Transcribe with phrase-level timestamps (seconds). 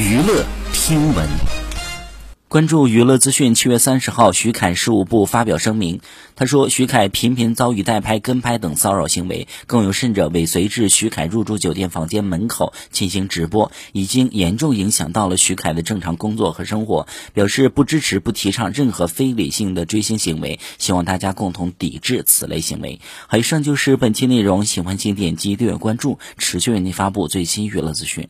[0.00, 1.28] 娱乐听闻
[2.48, 3.54] 关注娱乐资讯。
[3.54, 6.00] 七月三十号，徐凯事务部发表声明，
[6.36, 23.00] 他说徐凯频频遭遇代拍、跟拍等骚扰行为，更有甚者尾随至徐凯入住酒店房间门口进行直播，已经严重影响到了徐凯的正常工作和生活，表示不支持、不提倡任何非理性的追星行为，希望大家共同抵制此类行为。
[23.28, 28.28] 好，以上就是本期内容，喜欢请点击订阅关注，持续为您发布最新娱乐资讯。